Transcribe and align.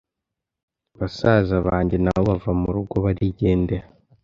basaza 0.99 1.55
banjye 1.67 1.97
nabo 2.03 2.21
bava 2.29 2.51
murugo 2.61 2.95
barigendera. 3.05 3.87